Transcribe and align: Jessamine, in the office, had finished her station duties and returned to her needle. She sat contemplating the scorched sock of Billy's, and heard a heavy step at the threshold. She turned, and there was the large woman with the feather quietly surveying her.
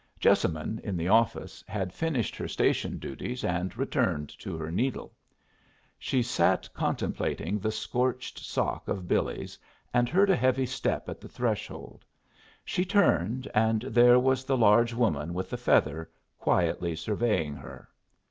Jessamine, 0.19 0.81
in 0.83 0.97
the 0.97 1.07
office, 1.09 1.63
had 1.67 1.93
finished 1.93 2.35
her 2.35 2.47
station 2.47 2.97
duties 2.97 3.43
and 3.43 3.77
returned 3.77 4.29
to 4.39 4.57
her 4.57 4.71
needle. 4.71 5.13
She 5.99 6.23
sat 6.23 6.67
contemplating 6.73 7.59
the 7.59 7.69
scorched 7.71 8.39
sock 8.39 8.87
of 8.87 9.07
Billy's, 9.07 9.59
and 9.93 10.09
heard 10.09 10.31
a 10.31 10.35
heavy 10.35 10.65
step 10.65 11.07
at 11.07 11.21
the 11.21 11.29
threshold. 11.29 12.03
She 12.65 12.83
turned, 12.83 13.47
and 13.53 13.83
there 13.83 14.17
was 14.17 14.43
the 14.43 14.57
large 14.57 14.95
woman 14.95 15.35
with 15.35 15.51
the 15.51 15.55
feather 15.57 16.09
quietly 16.39 16.95
surveying 16.95 17.55
her. 17.57 17.87